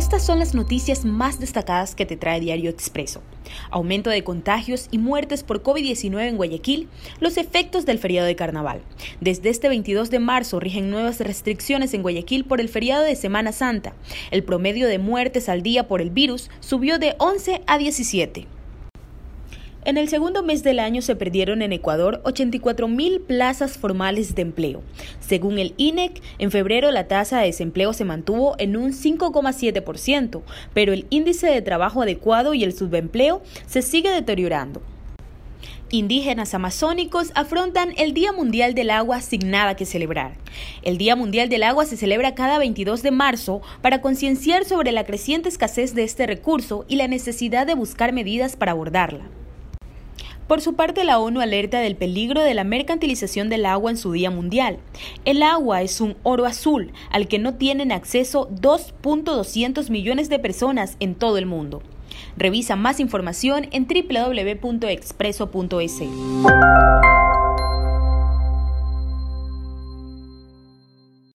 [0.00, 3.20] Estas son las noticias más destacadas que te trae Diario Expreso.
[3.70, 6.88] Aumento de contagios y muertes por COVID-19 en Guayaquil,
[7.20, 8.80] los efectos del feriado de carnaval.
[9.20, 13.52] Desde este 22 de marzo rigen nuevas restricciones en Guayaquil por el feriado de Semana
[13.52, 13.92] Santa.
[14.30, 18.46] El promedio de muertes al día por el virus subió de 11 a 17.
[19.82, 24.42] En el segundo mes del año se perdieron en Ecuador 84 mil plazas formales de
[24.42, 24.82] empleo.
[25.20, 30.42] Según el INEC, en febrero la tasa de desempleo se mantuvo en un 5,7%,
[30.74, 34.82] pero el índice de trabajo adecuado y el subempleo se sigue deteriorando.
[35.88, 40.34] Indígenas amazónicos afrontan el Día Mundial del Agua sin nada que celebrar.
[40.82, 45.04] El Día Mundial del Agua se celebra cada 22 de marzo para concienciar sobre la
[45.04, 49.39] creciente escasez de este recurso y la necesidad de buscar medidas para abordarla.
[50.50, 54.10] Por su parte, la ONU alerta del peligro de la mercantilización del agua en su
[54.10, 54.78] Día Mundial.
[55.24, 60.96] El agua es un oro azul al que no tienen acceso 2.200 millones de personas
[60.98, 61.84] en todo el mundo.
[62.36, 66.00] Revisa más información en www.expreso.es.